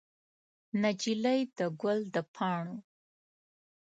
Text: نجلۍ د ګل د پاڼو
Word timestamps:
نجلۍ 0.81 1.41
د 1.57 1.59
ګل 1.81 1.99
د 2.13 2.15
پاڼو 2.35 2.77